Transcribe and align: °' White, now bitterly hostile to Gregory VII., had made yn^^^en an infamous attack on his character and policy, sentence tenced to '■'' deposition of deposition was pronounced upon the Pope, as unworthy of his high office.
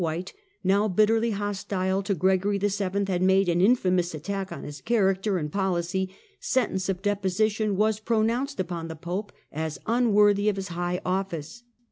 °' 0.01 0.03
White, 0.03 0.33
now 0.63 0.87
bitterly 0.87 1.29
hostile 1.29 2.01
to 2.01 2.15
Gregory 2.15 2.57
VII., 2.57 3.03
had 3.05 3.21
made 3.21 3.45
yn^^^en 3.45 3.51
an 3.51 3.61
infamous 3.61 4.15
attack 4.15 4.51
on 4.51 4.63
his 4.63 4.81
character 4.81 5.37
and 5.37 5.51
policy, 5.51 6.09
sentence 6.39 6.85
tenced 6.87 6.87
to 6.87 6.95
'■'' 6.95 7.01
deposition 7.03 7.69
of 7.69 7.75
deposition 7.75 7.77
was 7.77 7.99
pronounced 7.99 8.59
upon 8.59 8.87
the 8.87 8.95
Pope, 8.95 9.31
as 9.51 9.77
unworthy 9.85 10.49
of 10.49 10.55
his 10.55 10.69
high 10.69 10.99
office. 11.05 11.61